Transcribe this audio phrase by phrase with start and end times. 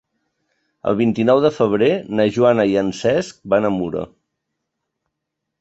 [0.91, 1.91] El vint-i-nou de febrer
[2.21, 4.07] na Joana i en Cesc van a Mura.